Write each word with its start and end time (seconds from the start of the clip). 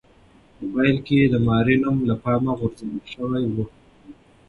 په 0.57 0.63
پیل 0.73 0.97
کې 1.05 1.19
د 1.23 1.35
ماري 1.47 1.75
نوم 1.83 1.97
له 2.09 2.15
پامه 2.23 2.53
غورځول 2.59 3.03
شوی 3.13 3.43
و. 3.53 3.57